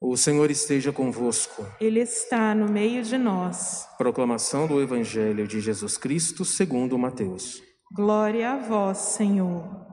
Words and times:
O 0.00 0.16
Senhor 0.16 0.48
esteja 0.48 0.92
convosco. 0.92 1.66
Ele 1.80 1.98
está 1.98 2.54
no 2.54 2.68
meio 2.68 3.02
de 3.02 3.18
nós. 3.18 3.84
Proclamação 3.98 4.68
do 4.68 4.80
Evangelho 4.80 5.46
de 5.48 5.60
Jesus 5.60 5.98
Cristo 5.98 6.44
segundo 6.44 6.96
Mateus. 6.96 7.60
Glória 7.92 8.52
a 8.52 8.56
vós, 8.58 8.98
Senhor. 8.98 9.88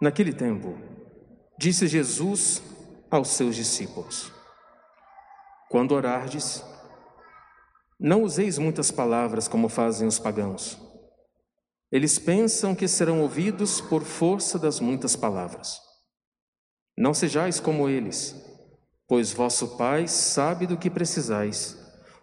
Naquele 0.00 0.32
tempo, 0.32 0.78
disse 1.58 1.86
Jesus 1.86 2.62
aos 3.10 3.28
seus 3.28 3.54
discípulos: 3.54 4.32
Quando 5.68 5.92
orardes, 5.92 6.64
não 8.00 8.22
useis 8.22 8.56
muitas 8.56 8.90
palavras 8.90 9.46
como 9.46 9.68
fazem 9.68 10.08
os 10.08 10.18
pagãos. 10.18 10.87
Eles 11.90 12.18
pensam 12.18 12.74
que 12.74 12.86
serão 12.86 13.22
ouvidos 13.22 13.80
por 13.80 14.02
força 14.02 14.58
das 14.58 14.78
muitas 14.78 15.16
palavras. 15.16 15.80
Não 16.96 17.14
sejais 17.14 17.58
como 17.58 17.88
eles, 17.88 18.34
pois 19.06 19.32
vosso 19.32 19.76
Pai 19.78 20.06
sabe 20.06 20.66
do 20.66 20.76
que 20.76 20.90
precisais, 20.90 21.78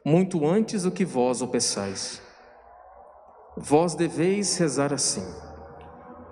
muito 0.06 0.46
antes 0.46 0.84
do 0.84 0.92
que 0.92 1.04
vós 1.04 1.42
o 1.42 1.48
peçais. 1.48 2.22
Vós 3.58 3.96
deveis 3.96 4.56
rezar 4.58 4.94
assim: 4.94 5.26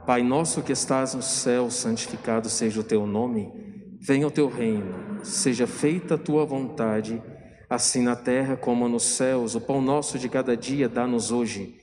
Pai 0.06 0.22
nosso 0.22 0.62
que 0.62 0.74
estás 0.74 1.16
no 1.16 1.24
céu, 1.24 1.72
santificado 1.72 2.50
seja 2.50 2.82
o 2.82 2.84
teu 2.84 3.08
nome, 3.08 3.52
venha 4.00 4.28
o 4.28 4.32
teu 4.32 4.48
reino, 4.48 5.26
seja 5.26 5.66
feita 5.66 6.16
a 6.16 6.18
tua 6.20 6.46
vontade, 6.46 7.24
assim 7.68 8.04
na 8.04 8.16
terra 8.16 8.56
como 8.56 8.88
nos 8.88 9.04
céus. 9.04 9.56
O 9.56 9.62
pão 9.62 9.82
nosso 9.82 10.20
de 10.20 10.30
cada 10.30 10.56
dia 10.56 10.88
dá-nos 10.88 11.32
hoje. 11.32 11.83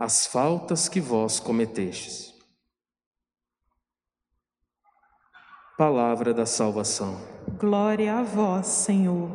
as 0.00 0.24
faltas 0.26 0.88
que 0.88 0.98
vós 0.98 1.38
cometestes. 1.38 2.32
Palavra 5.76 6.32
da 6.32 6.46
salvação. 6.46 7.20
Glória 7.58 8.14
a 8.14 8.22
vós, 8.22 8.66
Senhor. 8.66 9.30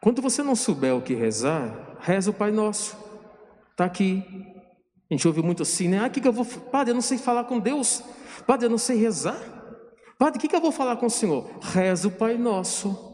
Quando 0.00 0.22
você 0.22 0.42
não 0.42 0.56
souber 0.56 0.94
o 0.94 1.02
que 1.02 1.12
rezar, 1.12 1.98
reza 2.00 2.30
o 2.30 2.34
Pai 2.34 2.50
Nosso. 2.50 2.96
Está 3.72 3.84
aqui. 3.84 4.24
A 5.10 5.14
gente 5.14 5.28
ouve 5.28 5.42
muito 5.42 5.62
assim, 5.62 5.88
né? 5.88 5.98
Ah, 5.98 6.06
o 6.06 6.10
que, 6.10 6.18
que 6.18 6.28
eu 6.28 6.32
vou. 6.32 6.46
Padre, 6.46 6.92
eu 6.92 6.94
não 6.94 7.02
sei 7.02 7.18
falar 7.18 7.44
com 7.44 7.58
Deus. 7.58 8.02
Padre, 8.46 8.66
eu 8.66 8.70
não 8.70 8.78
sei 8.78 8.96
rezar. 8.96 9.38
Padre, 10.18 10.38
o 10.38 10.40
que, 10.40 10.48
que 10.48 10.56
eu 10.56 10.62
vou 10.62 10.72
falar 10.72 10.96
com 10.96 11.06
o 11.06 11.10
Senhor? 11.10 11.58
Reza 11.60 12.08
o 12.08 12.12
Pai 12.12 12.38
Nosso. 12.38 13.13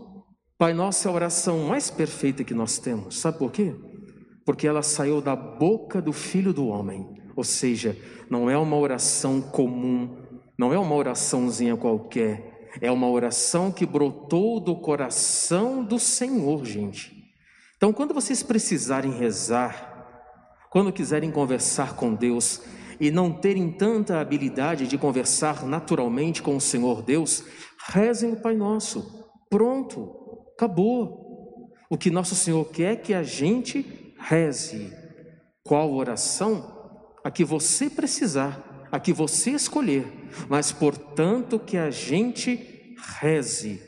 Pai 0.60 0.74
Nosso 0.74 1.08
é 1.08 1.10
a 1.10 1.14
oração 1.14 1.60
mais 1.60 1.90
perfeita 1.90 2.44
que 2.44 2.52
nós 2.52 2.76
temos. 2.76 3.18
Sabe 3.18 3.38
por 3.38 3.50
quê? 3.50 3.74
Porque 4.44 4.68
ela 4.68 4.82
saiu 4.82 5.22
da 5.22 5.34
boca 5.34 6.02
do 6.02 6.12
Filho 6.12 6.52
do 6.52 6.66
Homem. 6.66 7.08
Ou 7.34 7.42
seja, 7.42 7.96
não 8.28 8.50
é 8.50 8.58
uma 8.58 8.76
oração 8.76 9.40
comum, 9.40 10.18
não 10.58 10.70
é 10.70 10.78
uma 10.78 10.94
oraçãozinha 10.94 11.78
qualquer. 11.78 12.68
É 12.78 12.90
uma 12.90 13.08
oração 13.08 13.72
que 13.72 13.86
brotou 13.86 14.60
do 14.60 14.76
coração 14.76 15.82
do 15.82 15.98
Senhor, 15.98 16.62
gente. 16.66 17.10
Então, 17.78 17.90
quando 17.90 18.12
vocês 18.12 18.42
precisarem 18.42 19.12
rezar, 19.12 20.28
quando 20.70 20.92
quiserem 20.92 21.30
conversar 21.30 21.96
com 21.96 22.12
Deus 22.12 22.60
e 23.00 23.10
não 23.10 23.32
terem 23.32 23.72
tanta 23.72 24.20
habilidade 24.20 24.86
de 24.86 24.98
conversar 24.98 25.64
naturalmente 25.64 26.42
com 26.42 26.54
o 26.54 26.60
Senhor 26.60 27.00
Deus, 27.00 27.44
rezem 27.88 28.34
o 28.34 28.36
Pai 28.42 28.54
Nosso. 28.54 29.18
Pronto, 29.48 30.19
acabou. 30.60 31.72
O 31.88 31.96
que 31.96 32.10
nosso 32.10 32.34
Senhor 32.34 32.64
quer 32.66 32.92
é 32.92 32.96
que 32.96 33.14
a 33.14 33.22
gente 33.22 34.14
reze. 34.18 34.92
Qual 35.64 35.92
oração? 35.92 36.78
A 37.24 37.30
que 37.30 37.44
você 37.44 37.88
precisar, 37.88 38.88
a 38.92 39.00
que 39.00 39.12
você 39.12 39.50
escolher, 39.52 40.06
mas 40.48 40.70
portanto 40.70 41.58
que 41.58 41.76
a 41.76 41.90
gente 41.90 42.94
reze. 43.20 43.82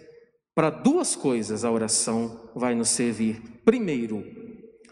Para 0.55 0.71
duas 0.71 1.15
coisas 1.15 1.65
a 1.65 1.71
oração 1.71 2.51
vai 2.55 2.75
nos 2.75 2.89
servir. 2.89 3.41
Primeiro, 3.65 4.25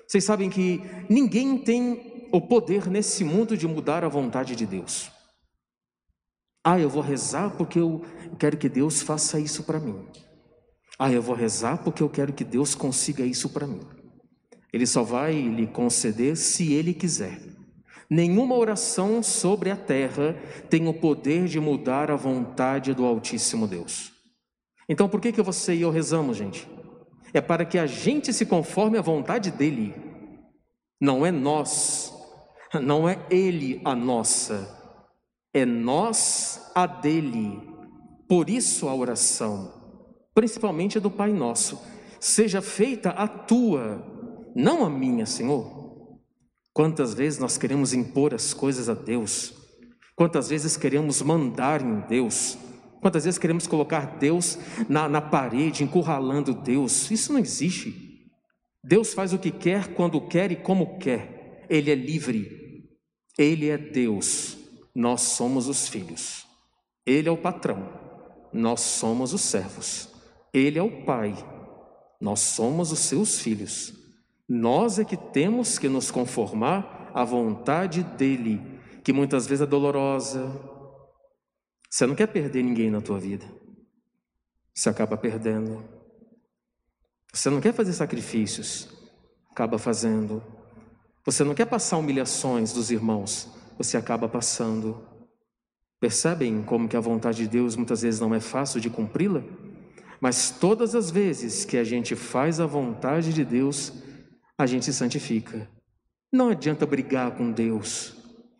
vocês 0.06 0.24
sabem 0.24 0.48
que 0.48 0.80
ninguém 1.08 1.58
tem 1.58 2.28
o 2.32 2.40
poder 2.40 2.88
nesse 2.88 3.24
mundo 3.24 3.56
de 3.56 3.66
mudar 3.66 4.04
a 4.04 4.08
vontade 4.08 4.54
de 4.54 4.66
Deus. 4.66 5.10
Ah, 6.64 6.78
eu 6.78 6.88
vou 6.88 7.02
rezar 7.02 7.50
porque 7.56 7.78
eu 7.78 8.02
quero 8.38 8.56
que 8.56 8.68
Deus 8.68 9.02
faça 9.02 9.40
isso 9.40 9.64
para 9.64 9.80
mim. 9.80 10.06
Ah, 11.00 11.10
eu 11.10 11.22
vou 11.22 11.34
rezar 11.34 11.78
porque 11.78 12.02
eu 12.02 12.10
quero 12.10 12.32
que 12.32 12.44
Deus 12.44 12.74
consiga 12.74 13.24
isso 13.24 13.48
para 13.48 13.66
mim. 13.66 13.80
Ele 14.72 14.86
só 14.86 15.02
vai 15.02 15.32
lhe 15.32 15.66
conceder 15.66 16.36
se 16.36 16.74
ele 16.74 16.92
quiser. 16.92 17.40
Nenhuma 18.08 18.54
oração 18.54 19.22
sobre 19.22 19.70
a 19.70 19.76
terra 19.76 20.36
tem 20.68 20.86
o 20.86 20.94
poder 20.94 21.46
de 21.46 21.58
mudar 21.58 22.10
a 22.10 22.16
vontade 22.16 22.92
do 22.92 23.06
Altíssimo 23.06 23.66
Deus. 23.66 24.12
Então, 24.88 25.08
por 25.08 25.20
que, 25.20 25.32
que 25.32 25.40
você 25.40 25.74
e 25.74 25.82
eu 25.82 25.90
rezamos, 25.90 26.36
gente? 26.36 26.68
é 27.32 27.40
para 27.40 27.64
que 27.64 27.78
a 27.78 27.86
gente 27.86 28.32
se 28.32 28.44
conforme 28.44 28.98
à 28.98 29.02
vontade 29.02 29.50
dele. 29.50 29.94
Não 31.00 31.24
é 31.24 31.30
nós, 31.30 32.12
não 32.82 33.08
é 33.08 33.18
ele 33.30 33.80
a 33.84 33.94
nossa, 33.94 34.68
é 35.52 35.64
nós 35.64 36.70
a 36.74 36.86
dele. 36.86 37.60
Por 38.28 38.50
isso 38.50 38.88
a 38.88 38.94
oração, 38.94 39.72
principalmente 40.40 40.98
do 40.98 41.10
Pai 41.10 41.34
Nosso, 41.34 41.78
seja 42.18 42.62
feita 42.62 43.10
a 43.10 43.28
tua, 43.28 44.02
não 44.56 44.86
a 44.86 44.88
minha, 44.88 45.26
Senhor. 45.26 46.18
Quantas 46.72 47.12
vezes 47.12 47.38
nós 47.38 47.58
queremos 47.58 47.92
impor 47.92 48.32
as 48.32 48.54
coisas 48.54 48.88
a 48.88 48.94
Deus, 48.94 49.52
quantas 50.16 50.48
vezes 50.48 50.78
queremos 50.78 51.20
mandar 51.20 51.82
em 51.82 52.00
Deus, 52.08 52.56
Quantas 53.02 53.24
vezes 53.24 53.38
queremos 53.38 53.66
colocar 53.66 54.18
Deus 54.18 54.58
na, 54.86 55.08
na 55.08 55.22
parede, 55.22 55.82
encurralando 55.82 56.52
Deus? 56.52 57.10
Isso 57.10 57.32
não 57.32 57.40
existe. 57.40 58.28
Deus 58.84 59.14
faz 59.14 59.32
o 59.32 59.38
que 59.38 59.50
quer, 59.50 59.94
quando 59.94 60.20
quer 60.28 60.52
e 60.52 60.56
como 60.56 60.98
quer. 60.98 61.64
Ele 61.70 61.90
é 61.90 61.94
livre. 61.94 62.86
Ele 63.38 63.70
é 63.70 63.78
Deus. 63.78 64.58
Nós 64.94 65.22
somos 65.22 65.66
os 65.66 65.88
filhos. 65.88 66.44
Ele 67.06 67.26
é 67.26 67.32
o 67.32 67.38
patrão. 67.38 67.88
Nós 68.52 68.82
somos 68.82 69.32
os 69.32 69.40
servos. 69.40 70.09
Ele 70.52 70.78
é 70.78 70.82
o 70.82 71.04
Pai. 71.04 71.34
Nós 72.20 72.40
somos 72.40 72.92
os 72.92 72.98
seus 73.00 73.40
filhos. 73.40 73.94
Nós 74.48 74.98
é 74.98 75.04
que 75.04 75.16
temos 75.16 75.78
que 75.78 75.88
nos 75.88 76.10
conformar 76.10 77.10
à 77.14 77.24
vontade 77.24 78.02
dele, 78.02 78.60
que 79.04 79.12
muitas 79.12 79.46
vezes 79.46 79.62
é 79.62 79.66
dolorosa, 79.66 80.50
você 81.90 82.06
não 82.06 82.14
quer 82.14 82.28
perder 82.28 82.62
ninguém 82.62 82.88
na 82.88 83.00
tua 83.00 83.18
vida. 83.18 83.44
Você 84.72 84.88
acaba 84.88 85.16
perdendo. 85.16 85.84
Você 87.32 87.50
não 87.50 87.60
quer 87.60 87.74
fazer 87.74 87.92
sacrifícios, 87.92 88.88
acaba 89.50 89.76
fazendo. 89.76 90.42
Você 91.26 91.42
não 91.42 91.54
quer 91.54 91.66
passar 91.66 91.98
humilhações 91.98 92.72
dos 92.72 92.92
irmãos, 92.92 93.48
você 93.76 93.96
acaba 93.96 94.28
passando. 94.28 95.04
Percebem 95.98 96.62
como 96.62 96.88
que 96.88 96.96
a 96.96 97.00
vontade 97.00 97.38
de 97.38 97.48
Deus 97.48 97.74
muitas 97.74 98.02
vezes 98.02 98.20
não 98.20 98.34
é 98.34 98.40
fácil 98.40 98.80
de 98.80 98.88
cumpri-la? 98.88 99.42
Mas 100.20 100.50
todas 100.50 100.94
as 100.94 101.10
vezes 101.10 101.64
que 101.64 101.76
a 101.76 101.84
gente 101.84 102.14
faz 102.14 102.60
a 102.60 102.66
vontade 102.66 103.32
de 103.32 103.44
Deus, 103.44 103.92
a 104.58 104.66
gente 104.66 104.84
se 104.84 104.92
santifica. 104.92 105.68
Não 106.32 106.50
adianta 106.50 106.84
brigar 106.86 107.30
com 107.32 107.50
Deus. 107.50 108.14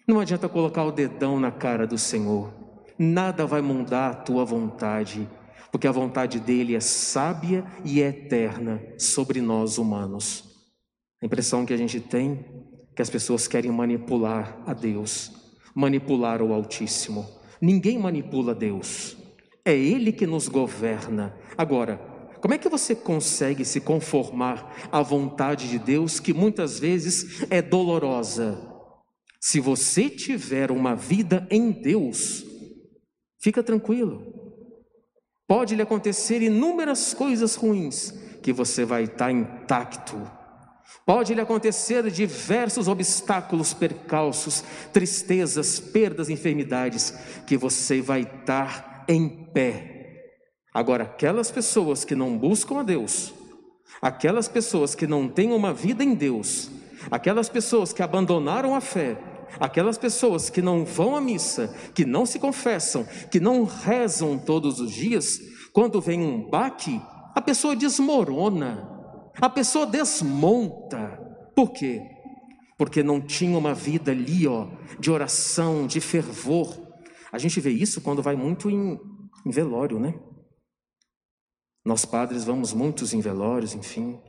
Não 0.08 0.18
adianta 0.18 0.48
colocar 0.48 0.84
o 0.84 0.92
dedão 0.92 1.38
na 1.38 1.50
cara 1.50 1.86
do 1.86 1.98
Senhor 1.98 2.60
nada 3.00 3.46
vai 3.46 3.62
mudar 3.62 4.10
a 4.10 4.14
tua 4.14 4.44
vontade, 4.44 5.26
porque 5.72 5.88
a 5.88 5.92
vontade 5.92 6.38
dele 6.38 6.76
é 6.76 6.80
sábia 6.80 7.64
e 7.82 8.02
é 8.02 8.08
eterna 8.08 8.78
sobre 8.98 9.40
nós 9.40 9.78
humanos. 9.78 10.44
A 11.22 11.24
impressão 11.24 11.64
que 11.64 11.72
a 11.72 11.78
gente 11.78 11.98
tem 11.98 12.44
é 12.92 12.94
que 12.94 13.00
as 13.00 13.08
pessoas 13.08 13.48
querem 13.48 13.70
manipular 13.70 14.54
a 14.66 14.74
Deus, 14.74 15.32
manipular 15.74 16.42
o 16.42 16.52
Altíssimo. 16.52 17.26
Ninguém 17.58 17.98
manipula 17.98 18.54
Deus, 18.54 19.16
é 19.70 19.76
Ele 19.76 20.12
que 20.12 20.26
nos 20.26 20.48
governa. 20.48 21.34
Agora, 21.56 21.96
como 22.40 22.54
é 22.54 22.58
que 22.58 22.68
você 22.68 22.94
consegue 22.94 23.64
se 23.64 23.80
conformar 23.80 24.74
à 24.90 25.02
vontade 25.02 25.68
de 25.68 25.78
Deus 25.78 26.18
que 26.18 26.32
muitas 26.32 26.78
vezes 26.78 27.46
é 27.50 27.60
dolorosa? 27.60 28.66
Se 29.40 29.60
você 29.60 30.08
tiver 30.08 30.70
uma 30.70 30.94
vida 30.94 31.46
em 31.50 31.70
Deus, 31.70 32.44
fica 33.38 33.62
tranquilo. 33.62 34.22
Pode 35.46 35.74
lhe 35.74 35.82
acontecer 35.82 36.42
inúmeras 36.42 37.12
coisas 37.12 37.54
ruins 37.54 38.12
que 38.42 38.52
você 38.52 38.84
vai 38.84 39.04
estar 39.04 39.30
intacto. 39.30 40.16
Pode 41.04 41.34
lhe 41.34 41.40
acontecer 41.40 42.08
diversos 42.10 42.86
obstáculos, 42.86 43.74
percalços, 43.74 44.62
tristezas, 44.92 45.80
perdas, 45.80 46.30
enfermidades, 46.30 47.12
que 47.46 47.56
você 47.56 48.00
vai 48.00 48.20
estar 48.20 48.89
em 49.10 49.28
pé. 49.52 49.96
Agora, 50.72 51.04
aquelas 51.04 51.50
pessoas 51.50 52.04
que 52.04 52.14
não 52.14 52.38
buscam 52.38 52.78
a 52.78 52.82
Deus, 52.82 53.34
aquelas 54.00 54.48
pessoas 54.48 54.94
que 54.94 55.06
não 55.06 55.28
têm 55.28 55.52
uma 55.52 55.74
vida 55.74 56.04
em 56.04 56.14
Deus, 56.14 56.70
aquelas 57.10 57.48
pessoas 57.48 57.92
que 57.92 58.02
abandonaram 58.02 58.74
a 58.74 58.80
fé, 58.80 59.18
aquelas 59.58 59.98
pessoas 59.98 60.48
que 60.48 60.62
não 60.62 60.84
vão 60.84 61.16
à 61.16 61.20
missa, 61.20 61.74
que 61.92 62.04
não 62.04 62.24
se 62.24 62.38
confessam, 62.38 63.04
que 63.30 63.40
não 63.40 63.64
rezam 63.64 64.38
todos 64.38 64.78
os 64.78 64.92
dias, 64.92 65.40
quando 65.72 66.00
vem 66.00 66.20
um 66.22 66.48
baque, 66.48 67.00
a 67.34 67.40
pessoa 67.40 67.74
desmorona, 67.74 68.88
a 69.40 69.50
pessoa 69.50 69.86
desmonta. 69.86 71.18
Por 71.56 71.72
quê? 71.72 72.00
Porque 72.78 73.02
não 73.02 73.20
tinha 73.20 73.58
uma 73.58 73.74
vida 73.74 74.12
ali, 74.12 74.46
ó, 74.46 74.68
de 75.00 75.10
oração, 75.10 75.86
de 75.86 76.00
fervor. 76.00 76.89
A 77.32 77.38
gente 77.38 77.60
vê 77.60 77.70
isso 77.70 78.00
quando 78.00 78.22
vai 78.22 78.36
muito 78.36 78.68
em, 78.70 78.98
em 79.46 79.50
velório, 79.50 79.98
né? 79.98 80.18
Nós 81.84 82.04
padres 82.04 82.44
vamos 82.44 82.72
muitos 82.72 83.14
em 83.14 83.20
velórios, 83.20 83.74
enfim. 83.74 84.20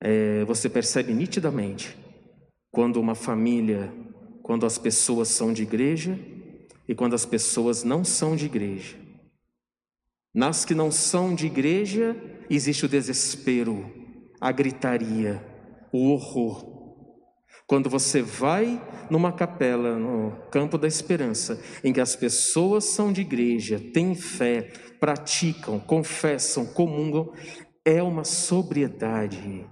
É, 0.00 0.44
você 0.44 0.68
percebe 0.68 1.12
nitidamente 1.12 1.96
quando 2.70 3.00
uma 3.00 3.14
família 3.14 3.92
quando 4.46 4.64
as 4.64 4.78
pessoas 4.78 5.26
são 5.26 5.52
de 5.52 5.64
igreja 5.64 6.16
e 6.86 6.94
quando 6.94 7.14
as 7.14 7.26
pessoas 7.26 7.82
não 7.82 8.04
são 8.04 8.36
de 8.36 8.46
igreja. 8.46 8.96
Nas 10.32 10.64
que 10.64 10.72
não 10.72 10.92
são 10.92 11.34
de 11.34 11.46
igreja, 11.46 12.16
existe 12.48 12.86
o 12.86 12.88
desespero, 12.88 13.92
a 14.40 14.52
gritaria, 14.52 15.44
o 15.92 16.12
horror. 16.12 16.64
Quando 17.66 17.90
você 17.90 18.22
vai 18.22 18.80
numa 19.10 19.32
capela, 19.32 19.96
no 19.96 20.32
campo 20.50 20.78
da 20.78 20.86
esperança, 20.86 21.60
em 21.82 21.92
que 21.92 22.00
as 22.00 22.16
pessoas 22.16 22.84
são 22.84 23.12
de 23.12 23.20
igreja, 23.20 23.80
têm 23.92 24.14
fé, 24.14 24.70
praticam, 24.98 25.78
confessam, 25.78 26.66
comungam, 26.66 27.32
é 27.84 28.02
uma 28.02 28.24
sobriedade, 28.24 29.64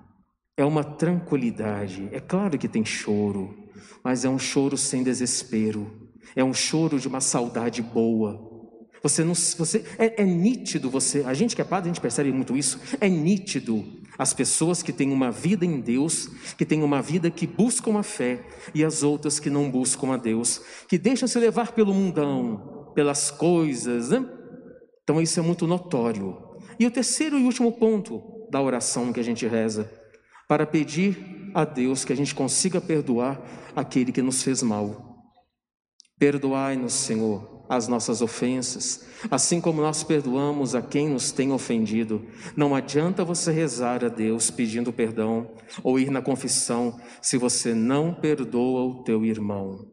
é 0.56 0.64
uma 0.64 0.84
tranquilidade. 0.84 2.08
É 2.12 2.20
claro 2.20 2.58
que 2.58 2.68
tem 2.68 2.84
choro, 2.84 3.54
mas 4.02 4.24
é 4.24 4.28
um 4.28 4.38
choro 4.38 4.76
sem 4.76 5.02
desespero, 5.02 6.10
é 6.36 6.44
um 6.44 6.54
choro 6.54 6.98
de 6.98 7.08
uma 7.08 7.20
saudade 7.20 7.82
boa. 7.82 8.52
Você 9.02 9.22
não, 9.22 9.34
você 9.34 9.84
é, 9.98 10.22
é 10.22 10.24
nítido 10.24 10.88
você, 10.88 11.22
a 11.26 11.34
gente 11.34 11.54
que 11.54 11.60
é 11.60 11.64
padre, 11.64 11.90
a 11.90 11.92
gente 11.92 12.00
percebe 12.00 12.32
muito 12.32 12.56
isso. 12.56 12.80
É 13.00 13.08
nítido 13.08 13.84
as 14.18 14.32
pessoas 14.32 14.82
que 14.82 14.92
têm 14.92 15.12
uma 15.12 15.30
vida 15.30 15.64
em 15.64 15.80
Deus, 15.80 16.28
que 16.56 16.64
têm 16.64 16.82
uma 16.82 17.02
vida 17.02 17.30
que 17.30 17.46
buscam 17.46 17.98
a 17.98 18.02
fé, 18.02 18.46
e 18.74 18.84
as 18.84 19.02
outras 19.02 19.40
que 19.40 19.50
não 19.50 19.70
buscam 19.70 20.12
a 20.12 20.16
Deus, 20.16 20.60
que 20.88 20.98
deixam 20.98 21.26
se 21.26 21.38
levar 21.38 21.72
pelo 21.72 21.92
mundão, 21.92 22.92
pelas 22.94 23.30
coisas. 23.30 24.10
Né? 24.10 24.24
Então 25.02 25.20
isso 25.20 25.38
é 25.38 25.42
muito 25.42 25.66
notório. 25.66 26.38
E 26.78 26.86
o 26.86 26.90
terceiro 26.90 27.38
e 27.38 27.44
último 27.44 27.72
ponto 27.72 28.22
da 28.50 28.60
oração 28.60 29.12
que 29.12 29.20
a 29.20 29.24
gente 29.24 29.46
reza, 29.46 29.90
para 30.48 30.66
pedir 30.66 31.50
a 31.54 31.64
Deus 31.64 32.04
que 32.04 32.12
a 32.12 32.16
gente 32.16 32.34
consiga 32.34 32.80
perdoar 32.80 33.40
aquele 33.74 34.12
que 34.12 34.22
nos 34.22 34.42
fez 34.42 34.62
mal. 34.62 35.14
Perdoai-nos, 36.18 36.92
Senhor, 36.92 37.53
as 37.68 37.88
nossas 37.88 38.20
ofensas, 38.20 39.06
assim 39.30 39.60
como 39.60 39.80
nós 39.80 40.02
perdoamos 40.04 40.74
a 40.74 40.82
quem 40.82 41.08
nos 41.08 41.32
tem 41.32 41.52
ofendido. 41.52 42.24
Não 42.56 42.74
adianta 42.74 43.24
você 43.24 43.50
rezar 43.50 44.04
a 44.04 44.08
Deus 44.08 44.50
pedindo 44.50 44.92
perdão 44.92 45.50
ou 45.82 45.98
ir 45.98 46.10
na 46.10 46.20
confissão 46.20 47.00
se 47.22 47.38
você 47.38 47.74
não 47.74 48.12
perdoa 48.14 48.82
o 48.84 49.02
teu 49.02 49.24
irmão. 49.24 49.90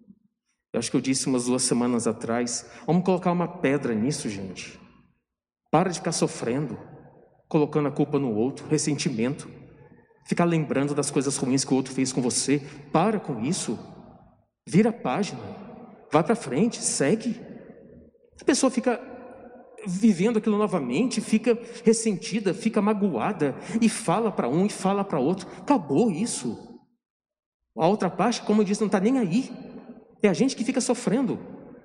Eu 0.73 0.79
acho 0.79 0.89
que 0.89 0.97
eu 0.97 1.01
disse 1.01 1.27
umas 1.27 1.45
duas 1.45 1.63
semanas 1.63 2.07
atrás, 2.07 2.65
vamos 2.85 3.03
colocar 3.03 3.31
uma 3.31 3.47
pedra 3.47 3.93
nisso, 3.93 4.29
gente. 4.29 4.79
Para 5.69 5.89
de 5.89 5.99
ficar 5.99 6.11
sofrendo, 6.11 6.77
colocando 7.47 7.87
a 7.87 7.91
culpa 7.91 8.17
no 8.19 8.33
outro, 8.33 8.67
ressentimento. 8.67 9.49
Ficar 10.27 10.45
lembrando 10.45 10.93
das 10.93 11.11
coisas 11.11 11.35
ruins 11.35 11.65
que 11.65 11.73
o 11.73 11.75
outro 11.75 11.93
fez 11.93 12.13
com 12.13 12.21
você. 12.21 12.61
Para 12.91 13.19
com 13.19 13.41
isso. 13.41 13.77
Vira 14.67 14.89
a 14.89 14.93
página. 14.93 15.41
Vai 16.11 16.23
para 16.23 16.35
frente, 16.35 16.81
segue. 16.81 17.50
A 18.41 18.43
pessoa 18.43 18.71
fica 18.71 18.99
vivendo 19.85 20.37
aquilo 20.37 20.57
novamente, 20.57 21.21
fica 21.21 21.57
ressentida, 21.83 22.53
fica 22.53 22.81
magoada 22.81 23.55
e 23.79 23.87
fala 23.87 24.31
para 24.31 24.49
um 24.49 24.65
e 24.65 24.69
fala 24.69 25.03
para 25.03 25.19
outro. 25.19 25.47
Acabou 25.59 26.11
isso. 26.11 26.57
A 27.77 27.87
outra 27.87 28.09
parte, 28.09 28.41
como 28.41 28.61
eu 28.61 28.65
disse, 28.65 28.81
não 28.81 28.87
está 28.87 28.99
nem 28.99 29.17
aí. 29.17 29.49
É 30.21 30.27
a 30.27 30.33
gente 30.33 30.55
que 30.55 30.63
fica 30.63 30.81
sofrendo. 30.81 31.39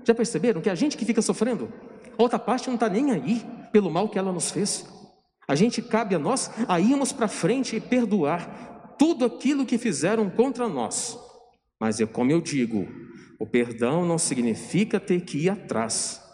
Já 0.04 0.14
perceberam 0.14 0.60
que 0.60 0.68
é 0.68 0.72
a 0.72 0.76
gente 0.76 0.96
que 0.96 1.04
fica 1.04 1.22
sofrendo? 1.22 1.72
A 2.18 2.22
outra 2.22 2.38
parte 2.38 2.68
não 2.68 2.74
está 2.74 2.88
nem 2.88 3.12
aí 3.12 3.42
pelo 3.72 3.90
mal 3.90 4.08
que 4.08 4.18
ela 4.18 4.32
nos 4.32 4.50
fez. 4.50 4.86
A 5.48 5.54
gente 5.54 5.80
cabe 5.80 6.14
a 6.14 6.18
nós 6.18 6.50
a 6.66 6.80
irmos 6.80 7.12
para 7.12 7.28
frente 7.28 7.76
e 7.76 7.80
perdoar 7.80 8.96
tudo 8.98 9.24
aquilo 9.24 9.66
que 9.66 9.78
fizeram 9.78 10.28
contra 10.28 10.68
nós. 10.68 11.18
Mas 11.78 12.00
é 12.00 12.06
como 12.06 12.30
eu 12.30 12.40
digo, 12.40 12.86
o 13.38 13.46
perdão 13.46 14.04
não 14.04 14.18
significa 14.18 14.98
ter 14.98 15.20
que 15.20 15.38
ir 15.38 15.50
atrás, 15.50 16.25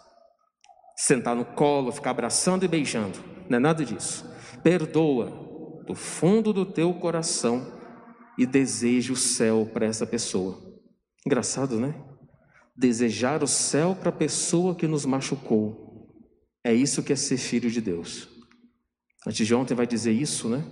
sentar 1.03 1.35
no 1.35 1.43
colo, 1.43 1.91
ficar 1.91 2.11
abraçando 2.11 2.63
e 2.63 2.67
beijando. 2.67 3.19
Não 3.49 3.57
é 3.57 3.59
nada 3.59 3.83
disso. 3.83 4.25
Perdoa 4.63 5.83
do 5.85 5.93
fundo 5.93 6.53
do 6.53 6.65
teu 6.65 6.93
coração 6.93 7.77
e 8.37 8.45
deseje 8.45 9.11
o 9.11 9.15
céu 9.15 9.69
para 9.73 9.85
essa 9.85 10.07
pessoa. 10.07 10.57
Engraçado, 11.25 11.77
né? 11.77 11.93
Desejar 12.73 13.43
o 13.43 13.47
céu 13.47 13.93
para 13.99 14.09
a 14.09 14.13
pessoa 14.13 14.75
que 14.75 14.87
nos 14.87 15.05
machucou. 15.05 16.09
É 16.63 16.73
isso 16.73 17.03
que 17.03 17.11
é 17.11 17.17
ser 17.17 17.37
filho 17.37 17.69
de 17.69 17.81
Deus. 17.81 18.29
Antes 19.27 19.45
de 19.45 19.53
ontem 19.53 19.75
vai 19.75 19.85
dizer 19.85 20.13
isso, 20.13 20.47
né? 20.47 20.63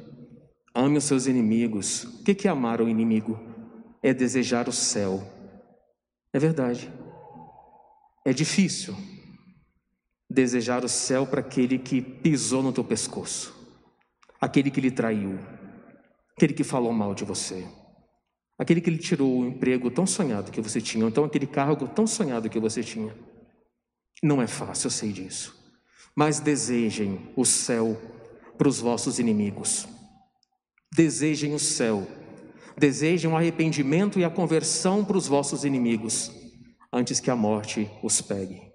Ame 0.73 0.97
os 0.97 1.03
seus 1.03 1.27
inimigos. 1.27 2.05
O 2.05 2.23
que 2.23 2.47
é 2.47 2.51
amar 2.51 2.79
o 2.79 2.87
inimigo? 2.87 3.37
É 4.01 4.13
desejar 4.13 4.69
o 4.69 4.71
céu. 4.71 5.21
É 6.31 6.39
verdade. 6.39 6.89
É 8.25 8.31
difícil 8.31 8.95
desejar 10.31 10.85
o 10.85 10.89
céu 10.89 11.27
para 11.27 11.41
aquele 11.41 11.77
que 11.77 12.01
pisou 12.01 12.63
no 12.63 12.71
teu 12.71 12.83
pescoço, 12.83 13.53
aquele 14.39 14.71
que 14.71 14.79
lhe 14.79 14.89
traiu, 14.89 15.37
aquele 16.35 16.53
que 16.53 16.63
falou 16.63 16.93
mal 16.93 17.13
de 17.13 17.25
você, 17.25 17.67
aquele 18.57 18.79
que 18.79 18.89
lhe 18.89 18.97
tirou 18.97 19.39
o 19.39 19.45
emprego 19.45 19.91
tão 19.91 20.07
sonhado 20.07 20.51
que 20.51 20.61
você 20.61 20.79
tinha, 20.79 21.03
ou 21.03 21.09
então 21.09 21.25
aquele 21.25 21.45
cargo 21.45 21.87
tão 21.87 22.07
sonhado 22.07 22.49
que 22.49 22.59
você 22.59 22.81
tinha. 22.81 23.13
Não 24.23 24.41
é 24.41 24.47
fácil, 24.47 24.87
eu 24.87 24.91
sei 24.91 25.11
disso. 25.11 25.59
Mas 26.15 26.39
desejem 26.39 27.33
o 27.35 27.43
céu 27.43 27.99
para 28.57 28.67
os 28.67 28.79
vossos 28.79 29.19
inimigos. 29.19 29.87
Desejem 30.93 31.53
o 31.53 31.59
céu, 31.59 32.07
desejem 32.77 33.31
o 33.31 33.35
arrependimento 33.35 34.19
e 34.19 34.23
a 34.23 34.29
conversão 34.29 35.03
para 35.03 35.17
os 35.17 35.27
vossos 35.27 35.65
inimigos, 35.65 36.31
antes 36.93 37.19
que 37.19 37.31
a 37.31 37.35
morte 37.35 37.89
os 38.03 38.21
pegue. 38.21 38.70